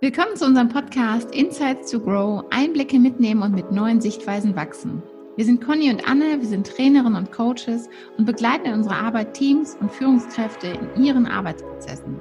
[0.00, 5.02] Willkommen zu unserem Podcast Insights to Grow, Einblicke mitnehmen und mit neuen Sichtweisen wachsen.
[5.36, 9.34] Wir sind Conny und Anne, wir sind Trainerinnen und Coaches und begleiten in unserer Arbeit
[9.34, 12.20] Teams und Führungskräfte in ihren Arbeitsprozessen.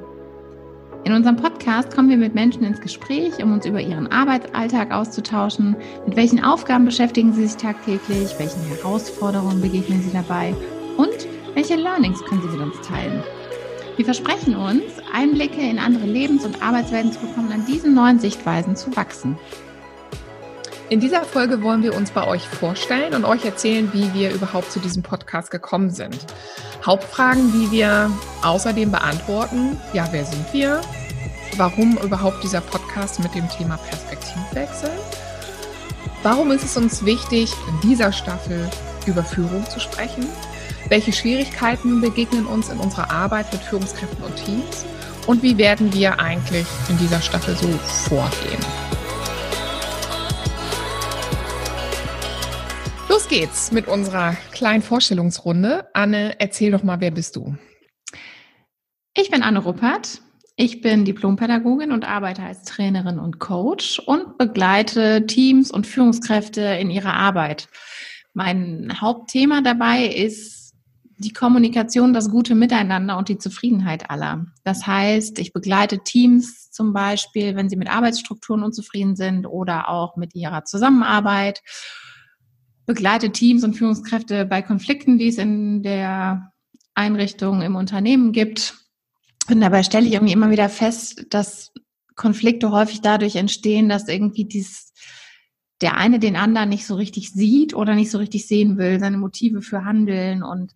[1.04, 5.76] In unserem Podcast kommen wir mit Menschen ins Gespräch, um uns über ihren Arbeitsalltag auszutauschen,
[6.06, 10.56] mit welchen Aufgaben beschäftigen sie sich tagtäglich, welchen Herausforderungen begegnen sie dabei
[10.96, 13.24] und welche Learnings können sie mit uns teilen.
[13.96, 14.84] Wir versprechen uns,
[15.14, 19.38] Einblicke in andere Lebens- und Arbeitswelten zu bekommen, an diesen neuen Sichtweisen zu wachsen.
[20.90, 24.72] In dieser Folge wollen wir uns bei euch vorstellen und euch erzählen, wie wir überhaupt
[24.72, 26.26] zu diesem Podcast gekommen sind.
[26.84, 30.82] Hauptfragen, die wir außerdem beantworten, ja, wer sind wir?
[31.58, 34.90] Warum überhaupt dieser Podcast mit dem Thema Perspektivwechsel?
[36.24, 38.70] Warum ist es uns wichtig, in dieser Staffel
[39.06, 40.26] über Führung zu sprechen?
[40.90, 44.86] Welche Schwierigkeiten begegnen uns in unserer Arbeit mit Führungskräften und Teams?
[45.28, 48.60] Und wie werden wir eigentlich in dieser Staffel so vorgehen?
[53.08, 55.88] Los geht's mit unserer kleinen Vorstellungsrunde.
[55.94, 57.56] Anne, erzähl doch mal, wer bist du?
[59.16, 60.22] Ich bin Anne Ruppert.
[60.56, 66.92] Ich bin Diplompädagogin und arbeite als Trainerin und Coach und begleite Teams und Führungskräfte in
[66.92, 67.70] ihrer Arbeit.
[68.34, 70.63] Mein Hauptthema dabei ist
[71.18, 74.46] die Kommunikation, das gute Miteinander und die Zufriedenheit aller.
[74.64, 80.16] Das heißt, ich begleite Teams zum Beispiel, wenn sie mit Arbeitsstrukturen unzufrieden sind oder auch
[80.16, 81.62] mit ihrer Zusammenarbeit,
[82.86, 86.52] begleite Teams und Führungskräfte bei Konflikten, die es in der
[86.96, 88.76] Einrichtung im Unternehmen gibt.
[89.50, 91.72] Und dabei stelle ich irgendwie immer wieder fest, dass
[92.16, 94.94] Konflikte häufig dadurch entstehen, dass irgendwie dies,
[95.82, 99.18] der eine den anderen nicht so richtig sieht oder nicht so richtig sehen will, seine
[99.18, 100.74] Motive für Handeln und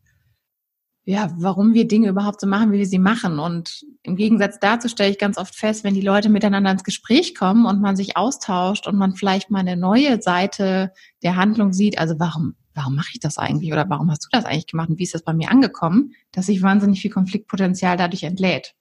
[1.08, 3.40] ja, warum wir Dinge überhaupt so machen, wie wir sie machen.
[3.40, 7.34] Und im Gegensatz dazu stelle ich ganz oft fest, wenn die Leute miteinander ins Gespräch
[7.34, 10.92] kommen und man sich austauscht und man vielleicht mal eine neue Seite
[11.24, 14.44] der Handlung sieht, also warum, warum mache ich das eigentlich oder warum hast du das
[14.44, 18.24] eigentlich gemacht und wie ist das bei mir angekommen, dass sich wahnsinnig viel Konfliktpotenzial dadurch
[18.24, 18.76] entlädt.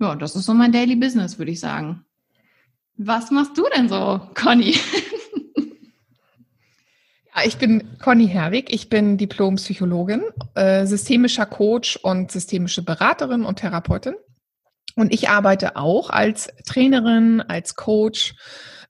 [0.00, 2.02] Ja, das ist so mein Daily Business, würde ich sagen.
[2.96, 4.74] Was machst du denn so, Conny?
[7.44, 10.22] Ich bin Conny Herwig, ich bin Diplompsychologin,
[10.54, 14.14] äh, systemischer Coach und systemische Beraterin und Therapeutin.
[14.96, 18.34] Und ich arbeite auch als Trainerin, als Coach,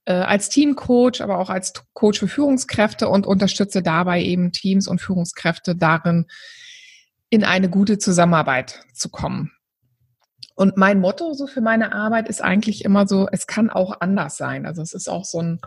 [0.07, 5.01] äh, als Teamcoach, aber auch als Coach für Führungskräfte und unterstütze dabei eben Teams und
[5.01, 6.27] Führungskräfte darin,
[7.31, 9.53] in eine gute Zusammenarbeit zu kommen.
[10.55, 14.37] Und mein Motto so für meine Arbeit ist eigentlich immer so, es kann auch anders
[14.37, 14.65] sein.
[14.65, 15.61] Also es ist auch so ein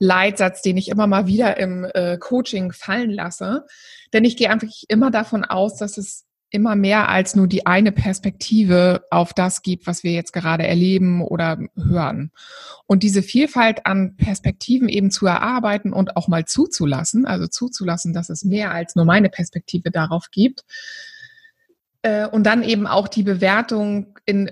[0.00, 3.66] Leitsatz, den ich immer mal wieder im äh, Coaching fallen lasse.
[4.12, 7.92] Denn ich gehe einfach immer davon aus, dass es immer mehr als nur die eine
[7.92, 12.32] Perspektive auf das gibt, was wir jetzt gerade erleben oder hören.
[12.86, 18.30] Und diese Vielfalt an Perspektiven eben zu erarbeiten und auch mal zuzulassen, also zuzulassen, dass
[18.30, 20.64] es mehr als nur meine Perspektive darauf gibt.
[22.02, 24.50] Äh, und dann eben auch die Bewertung in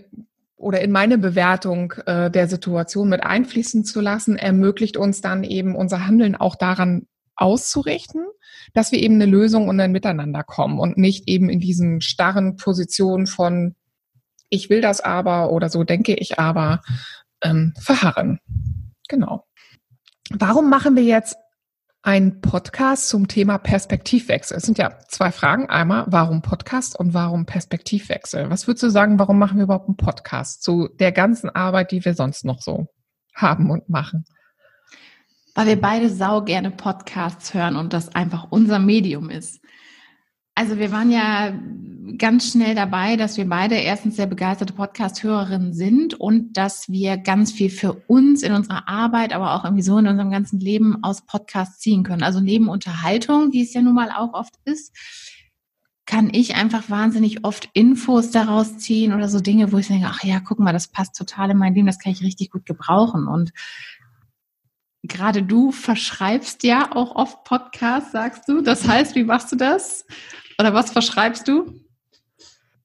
[0.59, 5.75] oder in meine Bewertung äh, der Situation mit einfließen zu lassen, ermöglicht uns dann eben
[5.75, 8.27] unser Handeln auch daran auszurichten,
[8.75, 12.57] dass wir eben eine Lösung und ein Miteinander kommen und nicht eben in diesen starren
[12.57, 13.77] Positionen von
[14.51, 16.83] ich will das aber oder so denke ich aber
[17.43, 18.41] ähm, verharren.
[19.09, 19.45] Genau.
[20.31, 21.37] Warum machen wir jetzt
[22.09, 24.57] ein Podcast zum Thema Perspektivwechsel.
[24.57, 25.69] Es sind ja zwei Fragen.
[25.69, 28.49] Einmal, warum Podcast und warum Perspektivwechsel?
[28.49, 32.03] Was würdest du sagen, warum machen wir überhaupt einen Podcast zu der ganzen Arbeit, die
[32.03, 32.87] wir sonst noch so
[33.35, 34.25] haben und machen?
[35.55, 39.61] Weil wir beide sau gerne Podcasts hören und das einfach unser Medium ist.
[40.59, 41.53] Also wir waren ja
[42.19, 47.53] ganz schnell dabei, dass wir beide erstens sehr begeisterte Podcast-Hörerinnen sind und dass wir ganz
[47.53, 51.25] viel für uns in unserer Arbeit, aber auch irgendwie so in unserem ganzen Leben aus
[51.25, 52.25] Podcasts ziehen können.
[52.25, 54.97] Also neben Unterhaltung, wie es ja nun mal auch oft ist,
[56.07, 60.25] kann ich einfach wahnsinnig oft Infos daraus ziehen oder so Dinge, wo ich denke, ach
[60.25, 63.29] ja, guck mal, das passt total in mein Leben, das kann ich richtig gut gebrauchen.
[63.29, 63.53] Und
[65.05, 68.61] gerade du verschreibst ja auch oft Podcasts, sagst du.
[68.61, 70.05] Das heißt, wie machst du das?
[70.61, 71.81] Oder was verschreibst du?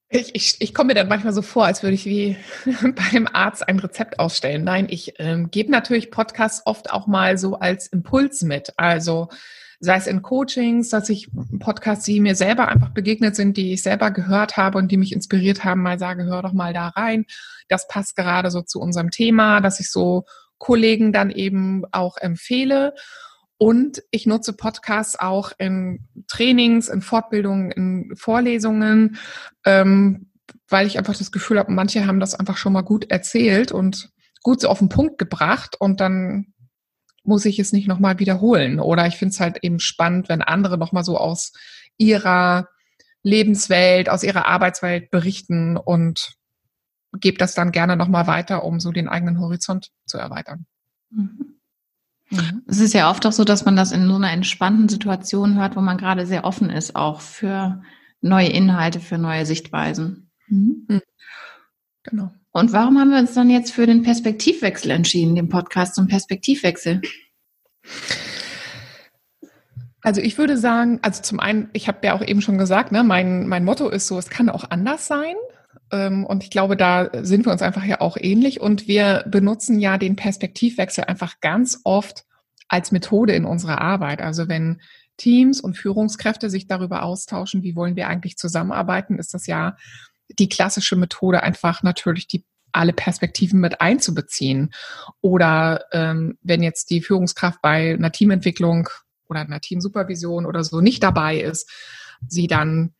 [0.09, 3.27] Ich, ich, ich komme mir dann manchmal so vor, als würde ich wie bei einem
[3.31, 4.63] Arzt ein Rezept ausstellen.
[4.63, 8.73] Nein, ich ähm, gebe natürlich Podcasts oft auch mal so als Impuls mit.
[8.77, 9.29] Also
[9.79, 11.29] sei es in Coachings, dass ich
[11.59, 15.11] Podcasts, die mir selber einfach begegnet sind, die ich selber gehört habe und die mich
[15.11, 17.25] inspiriert haben, mal sage, hör doch mal da rein.
[17.67, 20.25] Das passt gerade so zu unserem Thema, dass ich so
[20.59, 22.93] Kollegen dann eben auch empfehle.
[23.63, 29.15] Und ich nutze Podcasts auch in Trainings, in Fortbildungen, in Vorlesungen,
[29.63, 30.29] ähm,
[30.67, 34.09] weil ich einfach das Gefühl habe, manche haben das einfach schon mal gut erzählt und
[34.41, 36.47] gut so auf den Punkt gebracht und dann
[37.23, 38.81] muss ich es nicht nochmal wiederholen.
[38.81, 41.53] Oder ich finde es halt eben spannend, wenn andere nochmal so aus
[41.97, 42.67] ihrer
[43.21, 46.33] Lebenswelt, aus ihrer Arbeitswelt berichten und
[47.13, 50.65] gebe das dann gerne nochmal weiter, um so den eigenen Horizont zu erweitern.
[51.11, 51.52] Mhm.
[52.33, 52.63] Mhm.
[52.67, 55.75] Es ist ja oft auch so, dass man das in so einer entspannten Situation hört,
[55.75, 57.81] wo man gerade sehr offen ist, auch für
[58.21, 60.29] neue Inhalte, für neue Sichtweisen.
[60.47, 60.85] Mhm.
[60.87, 61.01] mhm.
[62.03, 62.31] Genau.
[62.51, 67.01] Und warum haben wir uns dann jetzt für den Perspektivwechsel entschieden, den Podcast zum Perspektivwechsel?
[70.01, 73.03] Also ich würde sagen, also zum einen, ich habe ja auch eben schon gesagt, ne,
[73.03, 75.35] mein, mein Motto ist so, es kann auch anders sein.
[75.93, 78.59] Ähm, und ich glaube, da sind wir uns einfach ja auch ähnlich.
[78.59, 82.25] Und wir benutzen ja den Perspektivwechsel einfach ganz oft
[82.67, 84.19] als Methode in unserer Arbeit.
[84.21, 84.81] Also wenn
[85.17, 89.77] Teams und Führungskräfte sich darüber austauschen, wie wollen wir eigentlich zusammenarbeiten, ist das ja
[90.39, 94.73] die klassische Methode, einfach natürlich die alle Perspektiven mit einzubeziehen.
[95.21, 98.89] Oder ähm, wenn jetzt die Führungskraft bei einer Teamentwicklung
[99.29, 101.69] oder einer Teamsupervision oder so nicht dabei ist,
[102.27, 102.95] sie dann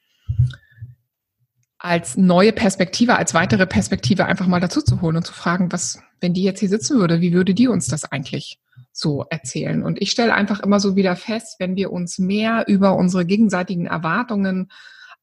[1.84, 6.02] als neue Perspektive, als weitere Perspektive einfach mal dazu zu holen und zu fragen, was,
[6.22, 8.58] wenn die jetzt hier sitzen würde, wie würde die uns das eigentlich
[8.94, 9.84] so erzählen?
[9.84, 13.86] Und ich stelle einfach immer so wieder fest, wenn wir uns mehr über unsere gegenseitigen
[13.86, 14.72] Erwartungen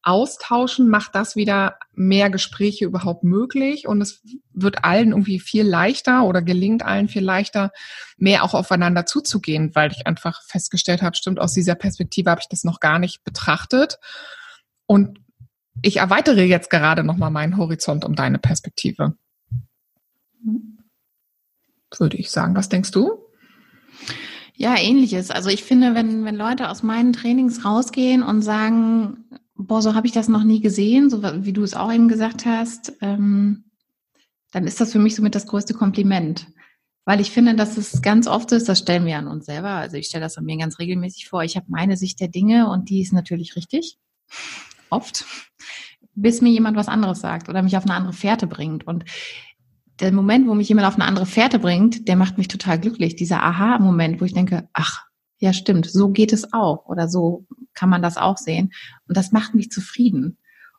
[0.03, 4.23] austauschen, macht das wieder mehr Gespräche überhaupt möglich und es
[4.53, 7.71] wird allen irgendwie viel leichter oder gelingt allen viel leichter,
[8.19, 12.49] mehr auch aufeinander zuzugehen, weil ich einfach festgestellt habe, stimmt, aus dieser Perspektive habe ich
[12.51, 13.99] das noch gar nicht betrachtet.
[14.85, 15.21] Und
[15.83, 19.15] ich erweitere jetzt gerade nochmal meinen Horizont um deine Perspektive.
[21.99, 22.55] Würde ich sagen.
[22.55, 23.19] Was denkst du?
[24.55, 25.31] Ja, ähnliches.
[25.31, 29.25] Also ich finde, wenn, wenn Leute aus meinen Trainings rausgehen und sagen,
[29.55, 32.47] boah, so habe ich das noch nie gesehen, so wie du es auch eben gesagt
[32.47, 33.65] hast, ähm,
[34.53, 36.47] dann ist das für mich somit das größte Kompliment.
[37.05, 39.97] Weil ich finde, dass es ganz oft ist, das stellen wir an uns selber, also
[39.97, 42.91] ich stelle das an mir ganz regelmäßig vor, ich habe meine Sicht der Dinge und
[42.91, 43.99] die ist natürlich richtig,
[44.91, 45.25] oft,
[46.15, 48.87] bis mir jemand was anderes sagt oder mich auf eine andere Fährte bringt.
[48.87, 49.05] Und
[50.01, 53.17] der Moment, wo mich jemand auf eine andere Fährte bringt, der macht mich total glücklich.
[53.17, 55.05] Dieser Aha-Moment, wo ich denke, ach,
[55.39, 58.73] ja stimmt, so geht es auch oder so kann man das auch sehen.
[59.09, 60.39] Und das macht mich zufrieden.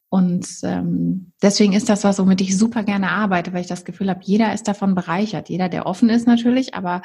[0.09, 4.09] Und ähm, deswegen ist das was, womit ich super gerne arbeite, weil ich das Gefühl
[4.09, 5.49] habe, jeder ist davon bereichert.
[5.49, 7.01] Jeder, der offen ist natürlich, aber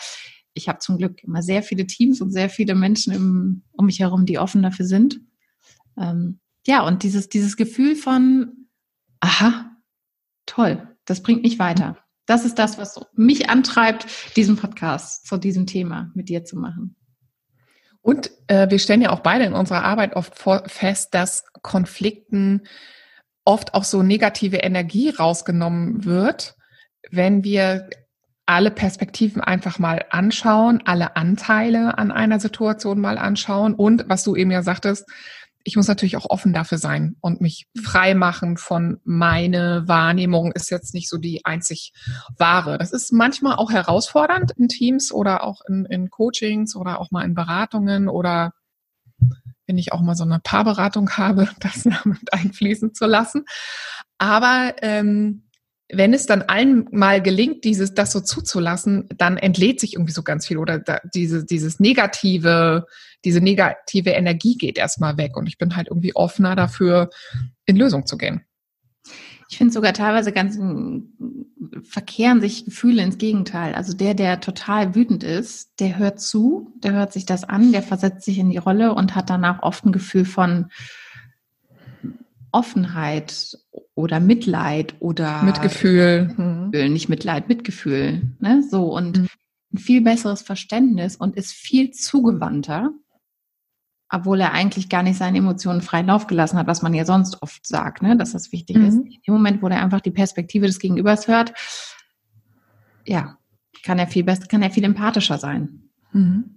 [0.55, 4.01] ich habe zum Glück immer sehr viele Teams und sehr viele Menschen im, um mich
[4.01, 5.21] herum, die offen dafür sind.
[5.97, 8.69] Ähm, ja, und dieses, dieses Gefühl von,
[9.21, 9.71] aha,
[10.47, 11.97] toll, das bringt mich weiter.
[12.27, 16.97] Das ist das, was mich antreibt, diesen Podcast zu diesem Thema mit dir zu machen.
[18.03, 22.63] Und äh, wir stellen ja auch beide in unserer Arbeit oft vor, fest, dass Konflikten
[23.45, 26.57] oft auch so negative Energie rausgenommen wird,
[27.11, 27.89] wenn wir
[28.45, 34.37] alle Perspektiven einfach mal anschauen, alle Anteile an einer Situation mal anschauen und was du
[34.37, 35.09] eben ja sagtest,
[35.67, 40.71] ich muss natürlich auch offen dafür sein und mich frei machen von meine Wahrnehmung ist
[40.71, 41.93] jetzt nicht so die einzig
[42.39, 42.79] wahre.
[42.79, 47.25] Das ist manchmal auch herausfordernd in Teams oder auch in, in Coachings oder auch mal
[47.25, 48.53] in Beratungen oder
[49.67, 53.45] wenn ich auch mal so eine Paarberatung habe, das damit einfließen zu lassen.
[54.19, 55.49] Aber ähm,
[55.91, 60.23] wenn es dann allen mal gelingt, dieses, das so zuzulassen, dann entlädt sich irgendwie so
[60.23, 62.87] ganz viel oder da, diese, dieses negative,
[63.27, 67.11] diese negative Energie geht erstmal weg und ich bin halt irgendwie offener dafür,
[67.67, 68.43] in Lösung zu gehen.
[69.49, 70.59] Ich finde sogar teilweise ganz
[71.83, 73.75] verkehren sich Gefühle ins Gegenteil.
[73.75, 77.83] Also der, der total wütend ist, der hört zu, der hört sich das an, der
[77.83, 80.71] versetzt sich in die Rolle und hat danach oft ein Gefühl von
[82.53, 83.59] Offenheit
[83.95, 86.33] oder Mitleid oder Mitgefühl.
[86.37, 86.71] Hm.
[86.93, 88.23] Nicht Mitleid, Mitgefühl.
[88.39, 88.63] Ne?
[88.69, 89.29] So und mhm.
[89.75, 92.93] ein viel besseres Verständnis und ist viel zugewandter,
[94.11, 97.43] obwohl er eigentlich gar nicht seine Emotionen freien Lauf gelassen hat, was man ja sonst
[97.43, 98.17] oft sagt, ne?
[98.17, 98.87] dass das wichtig mhm.
[98.87, 98.97] ist.
[98.97, 101.53] In dem Moment, wo er einfach die Perspektive des Gegenübers hört,
[103.05, 103.39] ja,
[103.83, 105.91] kann er viel besser, kann er viel empathischer sein.
[106.13, 106.57] Mhm.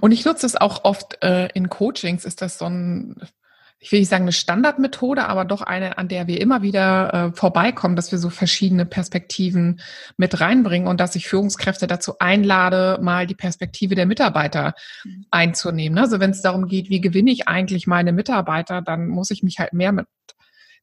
[0.00, 3.16] Und ich nutze es auch oft äh, in Coachings, ist das so ein
[3.80, 7.36] ich will nicht sagen eine Standardmethode, aber doch eine, an der wir immer wieder äh,
[7.36, 9.80] vorbeikommen, dass wir so verschiedene Perspektiven
[10.16, 15.26] mit reinbringen und dass ich Führungskräfte dazu einlade, mal die Perspektive der Mitarbeiter mhm.
[15.30, 15.98] einzunehmen.
[15.98, 19.60] Also wenn es darum geht, wie gewinne ich eigentlich meine Mitarbeiter, dann muss ich mich
[19.60, 20.06] halt mehr mit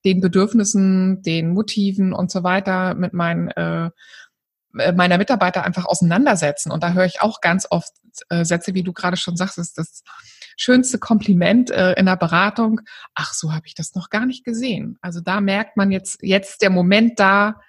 [0.06, 3.90] den Bedürfnissen, den Motiven und so weiter mit meinen äh,
[4.78, 6.72] äh meiner Mitarbeiter einfach auseinandersetzen.
[6.72, 7.92] Und da höre ich auch ganz oft
[8.30, 10.04] äh, Sätze, wie du gerade schon sagst, ist das
[10.58, 12.82] schönste Kompliment äh, in der Beratung.
[13.14, 14.98] Ach, so habe ich das noch gar nicht gesehen.
[15.02, 17.62] Also da merkt man jetzt, jetzt der Moment da,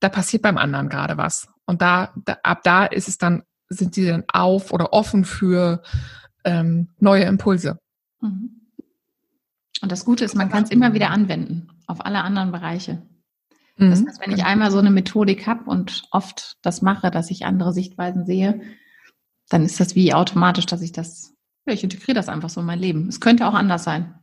[0.00, 1.48] da passiert beim anderen gerade was.
[1.66, 5.82] Und da, da ab da ist es dann, sind sie dann auf oder offen für
[6.44, 7.78] ähm, neue Impulse.
[8.20, 8.58] Mhm.
[9.80, 13.02] Und das Gute ist, man kann es immer wieder anwenden auf alle anderen Bereiche.
[13.76, 14.08] Das mhm.
[14.08, 17.72] heißt, wenn ich einmal so eine Methodik habe und oft das mache, dass ich andere
[17.72, 18.60] Sichtweisen sehe,
[19.48, 21.34] dann ist das wie automatisch, dass ich das,
[21.68, 23.08] ja, ich integriere das einfach so in mein Leben.
[23.08, 24.14] Es könnte auch anders sein.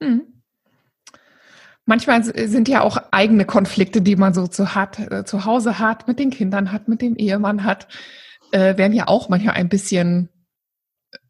[0.00, 0.22] Mhm.
[1.86, 6.06] Manchmal sind ja auch eigene Konflikte, die man so zu hat, äh, zu Hause hat,
[6.06, 7.88] mit den Kindern hat, mit dem Ehemann hat,
[8.52, 10.28] äh, werden ja auch manchmal ein bisschen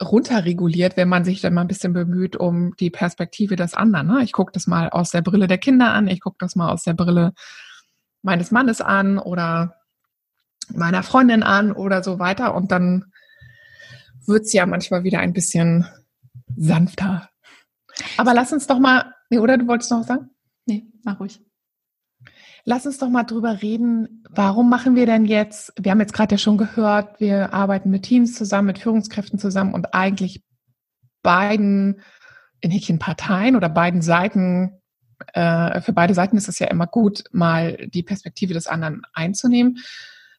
[0.02, 4.09] runterreguliert, wenn man sich dann mal ein bisschen bemüht um die Perspektive des anderen.
[4.09, 4.23] Ne?
[4.23, 6.83] Ich gucke das mal aus der Brille der Kinder an, ich gucke das mal aus
[6.83, 7.33] der Brille
[8.23, 9.76] meines Mannes an oder
[10.75, 12.54] meiner Freundin an oder so weiter.
[12.54, 13.12] Und dann
[14.30, 15.87] wird es ja manchmal wieder ein bisschen
[16.56, 17.28] sanfter.
[18.16, 20.30] Aber lass uns doch mal, nee, oder du wolltest noch was sagen?
[20.66, 21.40] Nee, mach ruhig.
[22.64, 26.34] Lass uns doch mal drüber reden, warum machen wir denn jetzt, wir haben jetzt gerade
[26.34, 30.44] ja schon gehört, wir arbeiten mit Teams zusammen, mit Führungskräften zusammen und eigentlich
[31.22, 32.02] beiden,
[32.60, 34.80] in Häkchen Parteien oder beiden Seiten,
[35.32, 39.78] äh, für beide Seiten ist es ja immer gut, mal die Perspektive des anderen einzunehmen.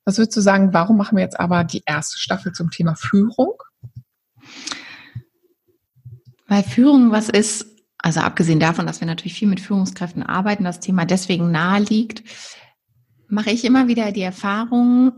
[0.05, 3.61] Was würdest du sagen, warum machen wir jetzt aber die erste Staffel zum Thema Führung?
[6.47, 7.65] Weil Führung was ist,
[7.97, 12.23] also abgesehen davon, dass wir natürlich viel mit Führungskräften arbeiten, das Thema deswegen nahe liegt,
[13.29, 15.13] mache ich immer wieder die Erfahrung,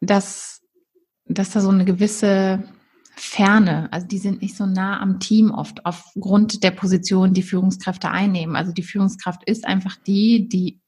[0.00, 0.62] dass,
[1.26, 2.64] dass da so eine gewisse
[3.16, 8.10] Ferne, also die sind nicht so nah am Team oft aufgrund der Position, die Führungskräfte
[8.10, 8.56] einnehmen.
[8.56, 10.80] Also die Führungskraft ist einfach die, die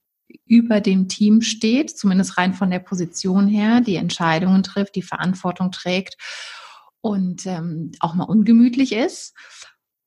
[0.44, 5.70] über dem Team steht, zumindest rein von der Position her, die Entscheidungen trifft, die Verantwortung
[5.70, 6.16] trägt
[7.06, 9.34] und ähm, auch mal ungemütlich ist.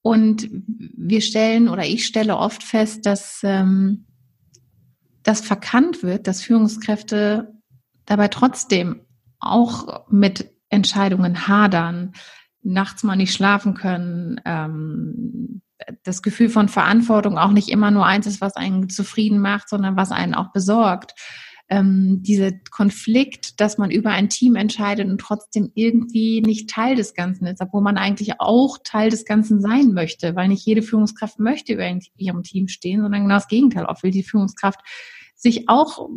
[0.02, 4.06] Und wir stellen oder ich stelle oft fest, dass ähm,
[5.24, 7.54] das verkannt wird, dass Führungskräfte
[8.06, 9.02] dabei trotzdem
[9.40, 12.14] auch mit Entscheidungen hadern,
[12.62, 15.62] nachts mal nicht schlafen können, ähm,
[16.04, 19.96] das Gefühl von Verantwortung auch nicht immer nur eins ist, was einen zufrieden macht, sondern
[19.96, 21.14] was einen auch besorgt
[21.70, 27.14] ähm, dieser Konflikt, dass man über ein Team entscheidet und trotzdem irgendwie nicht Teil des
[27.14, 31.40] Ganzen ist, obwohl man eigentlich auch Teil des Ganzen sein möchte, weil nicht jede Führungskraft
[31.40, 33.86] möchte über ihrem Team stehen, sondern genau das Gegenteil.
[33.86, 34.80] Oft will die Führungskraft
[35.36, 36.10] sich auch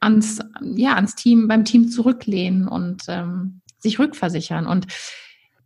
[0.00, 4.66] ans, ja, ans Team, beim Team zurücklehnen und ähm, sich rückversichern.
[4.66, 4.86] Und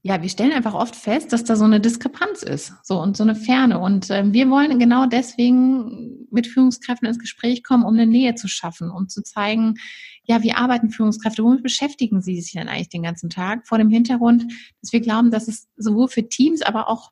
[0.06, 3.24] ja, wir stellen einfach oft fest, dass da so eine Diskrepanz ist, so und so
[3.24, 3.80] eine Ferne.
[3.80, 8.46] Und äh, wir wollen genau deswegen mit Führungskräften ins Gespräch kommen, um eine Nähe zu
[8.46, 9.74] schaffen, um zu zeigen,
[10.22, 13.66] ja, wie arbeiten Führungskräfte, womit beschäftigen sie sich denn eigentlich den ganzen Tag?
[13.66, 14.44] Vor dem Hintergrund,
[14.80, 17.10] dass wir glauben, dass es sowohl für Teams, aber auch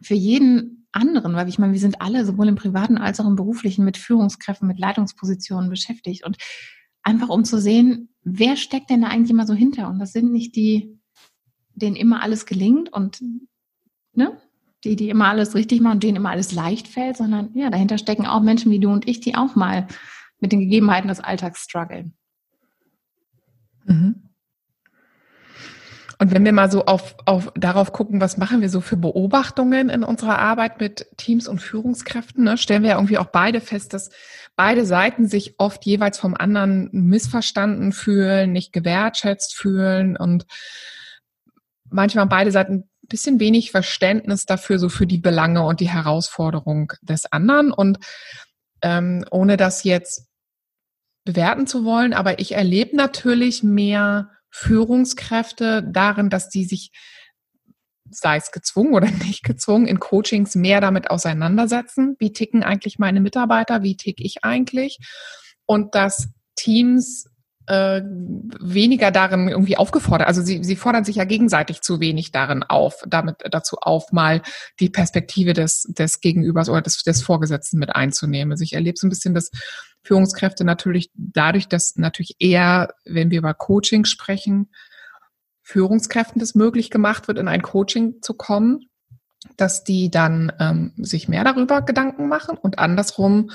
[0.00, 3.36] für jeden anderen, weil ich meine, wir sind alle sowohl im privaten als auch im
[3.36, 6.38] beruflichen mit Führungskräften, mit Leitungspositionen beschäftigt und
[7.02, 9.90] einfach um zu sehen, wer steckt denn da eigentlich immer so hinter?
[9.90, 10.97] Und das sind nicht die
[11.78, 13.22] denen immer alles gelingt und
[14.12, 14.40] ne,
[14.84, 17.98] die, die immer alles richtig machen und denen immer alles leicht fällt, sondern ja, dahinter
[17.98, 19.86] stecken auch Menschen wie du und ich, die auch mal
[20.40, 22.14] mit den Gegebenheiten des Alltags strugglen.
[23.84, 24.28] Mhm.
[26.20, 29.88] Und wenn wir mal so auf, auf darauf gucken, was machen wir so für Beobachtungen
[29.88, 33.94] in unserer Arbeit mit Teams und Führungskräften, ne, stellen wir ja irgendwie auch beide fest,
[33.94, 34.10] dass
[34.56, 40.44] beide Seiten sich oft jeweils vom anderen missverstanden fühlen, nicht gewertschätzt fühlen und
[41.90, 46.92] manchmal beide Seiten ein bisschen wenig Verständnis dafür, so für die Belange und die Herausforderung
[47.02, 47.72] des anderen.
[47.72, 47.98] Und
[48.82, 50.26] ähm, ohne das jetzt
[51.24, 56.90] bewerten zu wollen, aber ich erlebe natürlich mehr Führungskräfte darin, dass die sich,
[58.10, 62.16] sei es gezwungen oder nicht gezwungen, in Coachings mehr damit auseinandersetzen.
[62.18, 63.82] Wie ticken eigentlich meine Mitarbeiter?
[63.82, 64.98] Wie tick ich eigentlich?
[65.66, 67.26] Und dass Teams
[67.68, 70.26] äh, weniger darin irgendwie aufgefordert.
[70.26, 74.42] Also sie, sie fordern sich ja gegenseitig zu wenig darin auf, damit dazu auf, mal
[74.80, 78.52] die Perspektive des, des Gegenübers oder des, des Vorgesetzten mit einzunehmen.
[78.52, 79.50] Also ich erlebe so ein bisschen, dass
[80.02, 84.70] Führungskräfte natürlich dadurch, dass natürlich eher, wenn wir über Coaching sprechen,
[85.62, 88.88] Führungskräften das möglich gemacht wird, in ein Coaching zu kommen,
[89.58, 93.50] dass die dann ähm, sich mehr darüber Gedanken machen und andersrum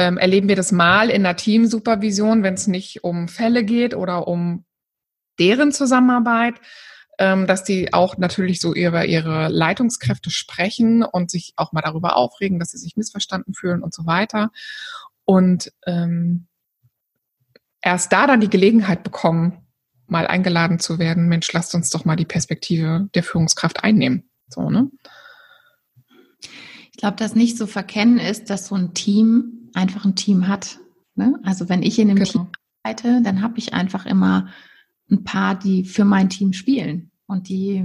[0.00, 4.26] ähm, erleben wir das mal in der Teamsupervision, wenn es nicht um Fälle geht oder
[4.26, 4.64] um
[5.38, 6.54] deren Zusammenarbeit,
[7.18, 12.16] ähm, dass die auch natürlich so über ihre Leitungskräfte sprechen und sich auch mal darüber
[12.16, 14.52] aufregen, dass sie sich missverstanden fühlen und so weiter.
[15.26, 16.46] Und ähm,
[17.82, 19.66] erst da dann die Gelegenheit bekommen,
[20.06, 24.30] mal eingeladen zu werden, Mensch, lasst uns doch mal die Perspektive der Führungskraft einnehmen.
[24.48, 24.90] So, ne?
[26.90, 30.78] Ich glaube, dass nicht so verkennen ist, dass so ein Team einfach ein Team hat.
[31.14, 31.38] Ne?
[31.42, 32.30] Also wenn ich in einem genau.
[32.30, 32.46] Team
[32.84, 34.48] Seite, dann habe ich einfach immer
[35.10, 37.84] ein paar, die für mein Team spielen und die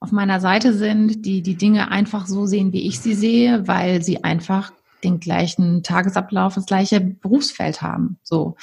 [0.00, 4.02] auf meiner Seite sind, die die Dinge einfach so sehen, wie ich sie sehe, weil
[4.02, 8.18] sie einfach den gleichen Tagesablauf, das gleiche Berufsfeld haben.
[8.22, 8.56] So.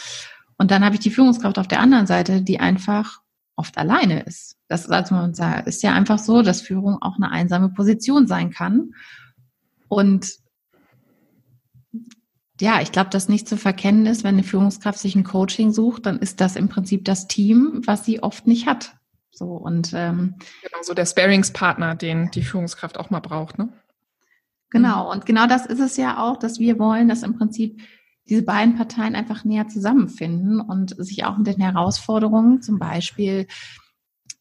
[0.57, 3.21] Und dann habe ich die Führungskraft auf der anderen Seite, die einfach
[3.55, 4.57] oft alleine ist.
[4.67, 8.27] Das ist, also man sagt, ist ja einfach so, dass Führung auch eine einsame Position
[8.27, 8.93] sein kann.
[9.87, 10.42] Und
[12.63, 16.05] ja, ich glaube, dass nicht zu verkennen ist, wenn eine Führungskraft sich ein Coaching sucht,
[16.05, 18.95] dann ist das im Prinzip das Team, was sie oft nicht hat.
[19.31, 23.67] So und ähm, genau so der Sparingspartner, den die Führungskraft auch mal braucht, ne?
[24.69, 27.81] Genau und genau das ist es ja auch, dass wir wollen, dass im Prinzip
[28.29, 33.45] diese beiden Parteien einfach näher zusammenfinden und sich auch mit den Herausforderungen, zum Beispiel,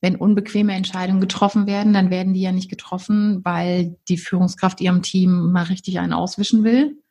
[0.00, 5.02] wenn unbequeme Entscheidungen getroffen werden, dann werden die ja nicht getroffen, weil die Führungskraft ihrem
[5.02, 7.01] Team mal richtig einen auswischen will,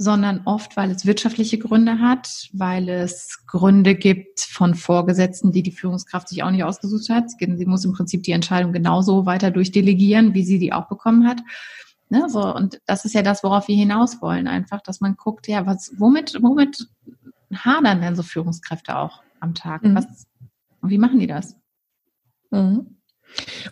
[0.00, 5.72] sondern oft, weil es wirtschaftliche Gründe hat, weil es Gründe gibt von Vorgesetzten, die die
[5.72, 7.30] Führungskraft sich auch nicht ausgesucht hat.
[7.30, 11.40] Sie muss im Prinzip die Entscheidung genauso weiter durchdelegieren, wie sie die auch bekommen hat.
[12.10, 15.46] Ne, so, und das ist ja das, worauf wir hinaus wollen, einfach, dass man guckt,
[15.46, 16.88] ja, was, womit, womit
[17.52, 19.82] hadern denn so Führungskräfte auch am Tag?
[19.82, 19.96] Mhm.
[19.96, 20.26] Was,
[20.80, 21.56] und wie machen die das?
[22.50, 22.97] Mhm.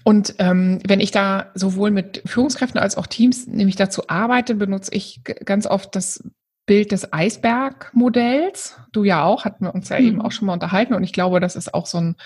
[0.04, 4.94] Und ähm, wenn ich da sowohl mit Führungskräften als auch Teams nämlich dazu arbeite, benutze
[4.94, 6.22] ich ganz oft das
[6.66, 8.76] Bild des Eisbergmodells.
[8.92, 10.06] Du ja auch, hatten wir uns ja mhm.
[10.06, 10.94] eben auch schon mal unterhalten.
[10.94, 12.16] Und ich glaube, das ist auch so ein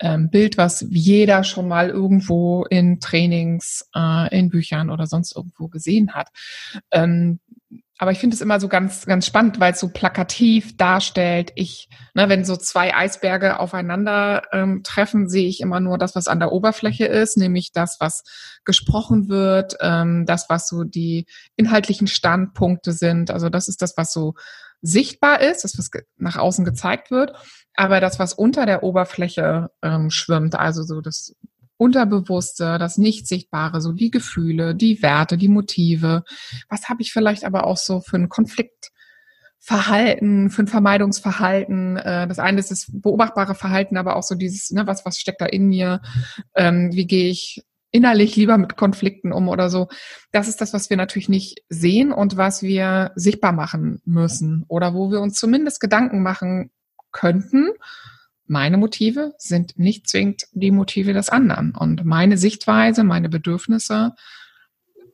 [0.00, 5.68] ähm, Bild, was jeder schon mal irgendwo in Trainings, äh, in Büchern oder sonst irgendwo
[5.68, 6.28] gesehen hat.
[6.90, 7.38] Ähm,
[8.02, 11.52] aber ich finde es immer so ganz, ganz spannend, weil es so plakativ darstellt.
[11.54, 16.26] Ich, ne, wenn so zwei Eisberge aufeinander ähm, treffen, sehe ich immer nur das, was
[16.26, 18.24] an der Oberfläche ist, nämlich das, was
[18.64, 23.30] gesprochen wird, ähm, das, was so die inhaltlichen Standpunkte sind.
[23.30, 24.34] Also das ist das, was so
[24.80, 27.36] sichtbar ist, das, was nach außen gezeigt wird.
[27.74, 31.36] Aber das, was unter der Oberfläche ähm, schwimmt, also so das
[31.82, 36.24] Unterbewusste, das Nicht-Sichtbare, so die Gefühle, die Werte, die Motive.
[36.68, 41.96] Was habe ich vielleicht aber auch so für ein Konfliktverhalten, für ein Vermeidungsverhalten?
[41.96, 45.40] Äh, das eine ist das beobachtbare Verhalten, aber auch so dieses, ne, was, was steckt
[45.40, 46.00] da in mir?
[46.54, 49.88] Ähm, wie gehe ich innerlich lieber mit Konflikten um oder so.
[50.32, 54.94] Das ist das, was wir natürlich nicht sehen und was wir sichtbar machen müssen oder
[54.94, 56.70] wo wir uns zumindest Gedanken machen
[57.12, 57.68] könnten,
[58.52, 61.74] meine Motive sind nicht zwingend die Motive des anderen.
[61.74, 64.14] Und meine Sichtweise, meine Bedürfnisse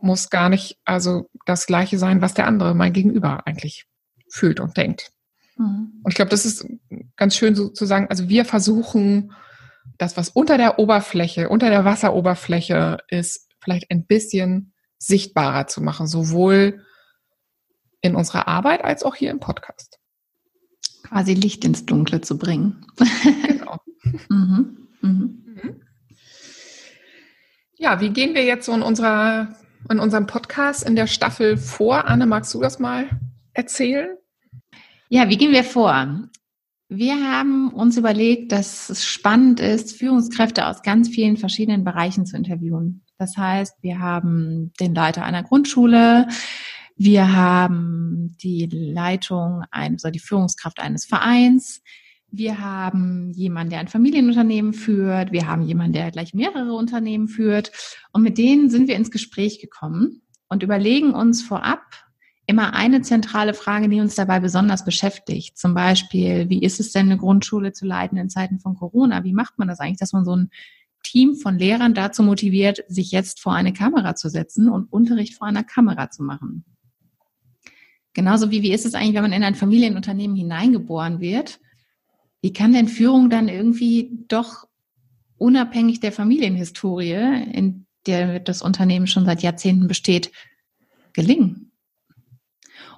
[0.00, 3.86] muss gar nicht also das gleiche sein, was der andere, mein Gegenüber eigentlich
[4.28, 5.12] fühlt und denkt.
[5.56, 6.00] Mhm.
[6.02, 6.66] Und ich glaube, das ist
[7.16, 9.32] ganz schön so zu sagen, also wir versuchen,
[9.98, 16.08] das, was unter der Oberfläche, unter der Wasseroberfläche ist, vielleicht ein bisschen sichtbarer zu machen,
[16.08, 16.84] sowohl
[18.00, 19.97] in unserer Arbeit als auch hier im Podcast
[21.08, 22.86] quasi Licht ins Dunkle zu bringen.
[23.46, 23.78] Genau.
[24.28, 24.88] mhm.
[25.00, 25.44] Mhm.
[25.46, 25.80] mhm.
[27.76, 29.54] Ja, wie gehen wir jetzt so in unserer
[29.88, 32.06] in unserem Podcast in der Staffel vor?
[32.06, 33.08] Anne, magst du das mal
[33.52, 34.16] erzählen?
[35.08, 36.28] Ja, wie gehen wir vor?
[36.88, 42.36] Wir haben uns überlegt, dass es spannend ist, Führungskräfte aus ganz vielen verschiedenen Bereichen zu
[42.36, 43.04] interviewen.
[43.18, 46.28] Das heißt, wir haben den Leiter einer Grundschule,
[46.98, 51.80] wir haben die Leitung, also die Führungskraft eines Vereins.
[52.28, 55.30] Wir haben jemanden, der ein Familienunternehmen führt.
[55.30, 57.70] Wir haben jemanden, der gleich mehrere Unternehmen führt.
[58.12, 61.84] Und mit denen sind wir ins Gespräch gekommen und überlegen uns vorab
[62.46, 65.56] immer eine zentrale Frage, die uns dabei besonders beschäftigt.
[65.56, 69.22] Zum Beispiel, wie ist es denn, eine Grundschule zu leiten in Zeiten von Corona?
[69.22, 70.50] Wie macht man das eigentlich, dass man so ein
[71.04, 75.46] Team von Lehrern dazu motiviert, sich jetzt vor eine Kamera zu setzen und Unterricht vor
[75.46, 76.64] einer Kamera zu machen?
[78.18, 81.60] Genauso wie wie ist es eigentlich, wenn man in ein Familienunternehmen hineingeboren wird?
[82.42, 84.66] Wie kann denn Führung dann irgendwie doch
[85.36, 90.32] unabhängig der Familienhistorie, in der das Unternehmen schon seit Jahrzehnten besteht,
[91.12, 91.70] gelingen?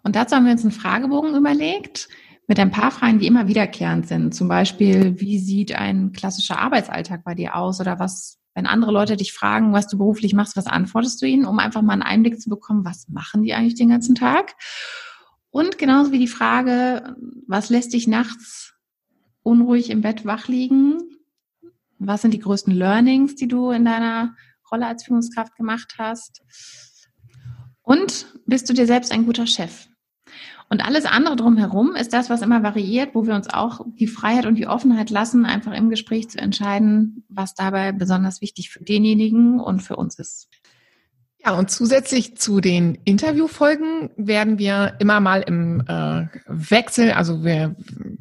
[0.02, 2.08] Und dazu haben wir uns einen Fragebogen überlegt
[2.46, 4.34] mit ein paar Fragen, die immer wiederkehrend sind.
[4.34, 9.18] Zum Beispiel, wie sieht ein klassischer Arbeitsalltag bei dir aus oder was, wenn andere Leute
[9.18, 12.40] dich fragen, was du beruflich machst, was antwortest du ihnen, um einfach mal einen Einblick
[12.40, 14.54] zu bekommen, was machen die eigentlich den ganzen Tag?
[15.50, 18.74] Und genauso wie die Frage, was lässt dich nachts
[19.42, 20.98] unruhig im Bett wach liegen?
[21.98, 24.34] Was sind die größten Learnings, die du in deiner
[24.70, 26.42] Rolle als Führungskraft gemacht hast?
[27.82, 29.88] Und bist du dir selbst ein guter Chef?
[30.68, 34.46] Und alles andere drumherum ist das, was immer variiert, wo wir uns auch die Freiheit
[34.46, 39.58] und die Offenheit lassen, einfach im Gespräch zu entscheiden, was dabei besonders wichtig für denjenigen
[39.58, 40.48] und für uns ist.
[41.50, 47.74] Ja, und zusätzlich zu den Interviewfolgen werden wir immer mal im äh, Wechsel, also wir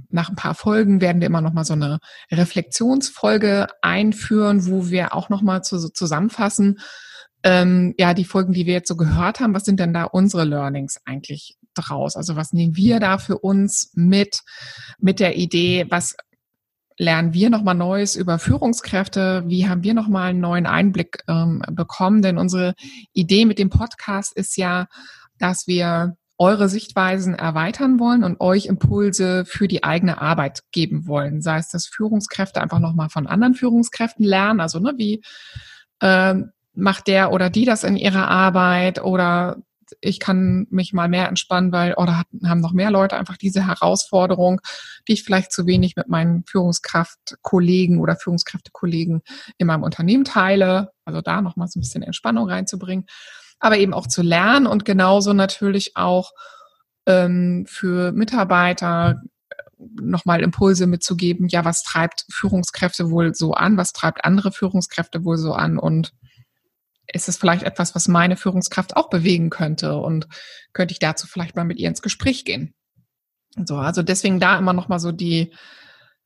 [0.09, 1.99] nach ein paar Folgen werden wir immer noch mal so eine
[2.31, 6.79] Reflexionsfolge einführen, wo wir auch noch mal zu, zusammenfassen,
[7.43, 10.43] ähm, ja, die Folgen, die wir jetzt so gehört haben, was sind denn da unsere
[10.43, 12.15] Learnings eigentlich draus?
[12.15, 14.39] Also was nehmen wir da für uns mit,
[14.97, 16.15] mit der Idee, was
[16.99, 19.43] lernen wir nochmal Neues über Führungskräfte?
[19.47, 22.21] Wie haben wir nochmal einen neuen Einblick ähm, bekommen?
[22.21, 22.75] Denn unsere
[23.13, 24.87] Idee mit dem Podcast ist ja,
[25.39, 31.41] dass wir eure Sichtweisen erweitern wollen und euch Impulse für die eigene Arbeit geben wollen.
[31.41, 35.21] Sei es, dass Führungskräfte einfach nochmal von anderen Führungskräften lernen, also ne, wie
[36.01, 36.35] äh,
[36.73, 39.57] macht der oder die das in ihrer Arbeit oder
[40.01, 44.61] ich kann mich mal mehr entspannen, weil oder haben noch mehr Leute einfach diese Herausforderung,
[45.07, 49.21] die ich vielleicht zu wenig mit meinen Führungskraftkollegen oder Führungskräftekollegen
[49.57, 50.91] in meinem Unternehmen teile.
[51.05, 53.05] Also da nochmal so ein bisschen Entspannung reinzubringen.
[53.59, 56.31] Aber eben auch zu lernen und genauso natürlich auch
[57.05, 59.55] ähm, für Mitarbeiter äh,
[60.01, 65.37] nochmal Impulse mitzugeben, ja, was treibt Führungskräfte wohl so an, was treibt andere Führungskräfte wohl
[65.37, 65.77] so an?
[65.77, 66.13] Und
[67.13, 70.27] ist es vielleicht etwas, was meine Führungskraft auch bewegen könnte und
[70.73, 72.73] könnte ich dazu vielleicht mal mit ihr ins Gespräch gehen.
[73.65, 75.51] So, also deswegen da immer nochmal so die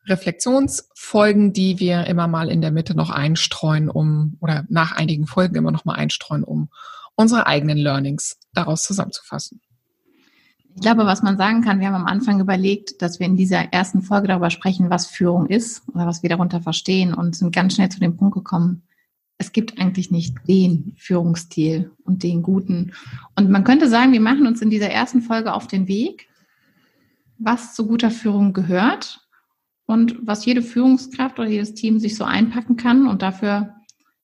[0.06, 5.56] Reflexionsfolgen, die wir immer mal in der Mitte noch einstreuen, um oder nach einigen Folgen
[5.56, 6.70] immer noch mal einstreuen, um
[7.16, 9.62] unsere eigenen Learnings daraus zusammenzufassen.
[10.76, 13.72] Ich glaube, was man sagen kann, wir haben am Anfang überlegt, dass wir in dieser
[13.72, 17.76] ersten Folge darüber sprechen, was Führung ist oder was wir darunter verstehen und sind ganz
[17.76, 18.84] schnell zu dem Punkt gekommen,
[19.38, 22.94] es gibt eigentlich nicht den Führungsstil und den guten.
[23.36, 26.28] Und man könnte sagen, wir machen uns in dieser ersten Folge auf den Weg,
[27.38, 29.20] was zu guter Führung gehört
[29.86, 33.08] und was jede Führungskraft oder jedes Team sich so einpacken kann.
[33.08, 33.76] Und dafür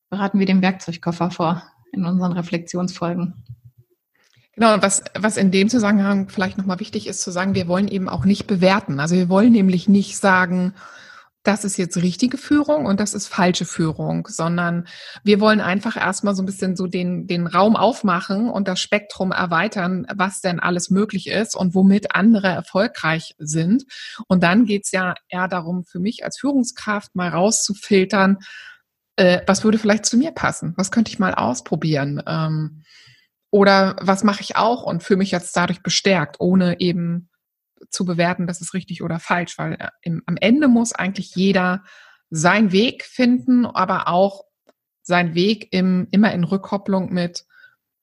[0.09, 3.33] bereiten wir den Werkzeugkoffer vor in unseren Reflexionsfolgen.
[4.53, 8.09] Genau, was, was in dem Zusammenhang vielleicht nochmal wichtig ist zu sagen, wir wollen eben
[8.09, 8.99] auch nicht bewerten.
[8.99, 10.73] Also wir wollen nämlich nicht sagen,
[11.49, 14.87] das ist jetzt richtige Führung und das ist falsche Führung, sondern
[15.23, 19.31] wir wollen einfach erstmal so ein bisschen so den, den Raum aufmachen und das Spektrum
[19.31, 23.85] erweitern, was denn alles möglich ist und womit andere erfolgreich sind.
[24.27, 28.37] Und dann geht's ja eher darum, für mich als Führungskraft mal rauszufiltern,
[29.15, 30.75] äh, was würde vielleicht zu mir passen?
[30.77, 32.21] Was könnte ich mal ausprobieren?
[32.27, 32.83] Ähm,
[33.49, 37.28] oder was mache ich auch und fühle mich jetzt dadurch bestärkt, ohne eben
[37.89, 41.83] zu bewerten, das ist richtig oder falsch, weil äh, im, am Ende muss eigentlich jeder
[42.29, 44.43] seinen Weg finden, aber auch
[45.01, 47.45] seinen Weg im, immer in Rückkopplung mit,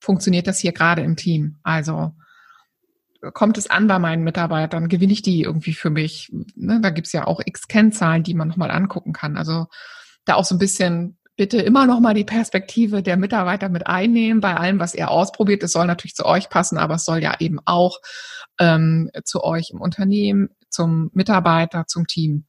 [0.01, 1.59] funktioniert das hier gerade im Team?
[1.63, 2.13] Also
[3.33, 6.33] kommt es an bei meinen Mitarbeitern, gewinne ich die irgendwie für mich?
[6.55, 9.37] Ne, da gibt's ja auch x Kennzahlen, die man nochmal angucken kann.
[9.37, 9.67] Also
[10.25, 14.41] da auch so ein bisschen bitte immer noch mal die Perspektive der Mitarbeiter mit einnehmen
[14.41, 15.63] bei allem, was ihr ausprobiert.
[15.63, 18.01] Es soll natürlich zu euch passen, aber es soll ja eben auch
[18.59, 22.45] ähm, zu euch im Unternehmen, zum Mitarbeiter, zum Team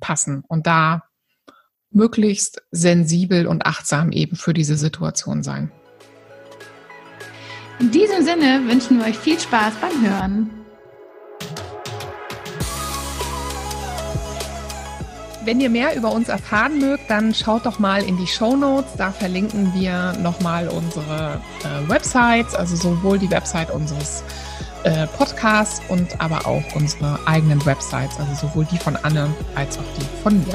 [0.00, 1.04] passen und da
[1.90, 5.72] möglichst sensibel und achtsam eben für diese Situation sein.
[7.80, 10.50] In diesem Sinne wünschen wir euch viel Spaß beim Hören.
[15.42, 18.92] Wenn ihr mehr über uns erfahren mögt, dann schaut doch mal in die Show Notes.
[18.98, 24.22] Da verlinken wir nochmal unsere äh, Websites, also sowohl die Website unseres
[24.84, 29.84] äh, Podcasts und aber auch unsere eigenen Websites, also sowohl die von Anne als auch
[29.98, 30.54] die von mir.